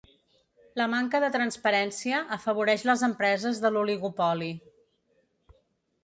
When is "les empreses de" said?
2.91-3.71